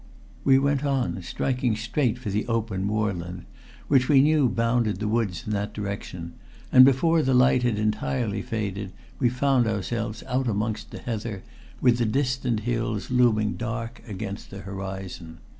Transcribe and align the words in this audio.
We 0.43 0.57
went 0.57 0.83
on, 0.83 1.21
striking 1.21 1.75
straight 1.75 2.17
for 2.17 2.31
the 2.31 2.47
open 2.47 2.85
moorland 2.85 3.45
which 3.87 4.09
we 4.09 4.19
knew 4.19 4.49
bounded 4.49 4.99
the 4.99 5.07
woods 5.07 5.43
in 5.45 5.53
that 5.53 5.73
direction, 5.75 6.33
and 6.71 6.83
before 6.83 7.21
the 7.21 7.35
light 7.35 7.61
had 7.61 7.77
entirely 7.77 8.41
faded 8.41 8.93
we 9.19 9.29
found 9.29 9.67
ourselves 9.67 10.23
out 10.25 10.47
amongst 10.47 10.89
the 10.89 10.97
heather 10.97 11.43
with 11.81 11.99
the 11.99 12.05
distant 12.07 12.61
hills 12.61 13.11
looming 13.11 13.57
dark 13.57 14.01
against 14.07 14.49
the 14.49 14.61
horizon. 14.61 15.37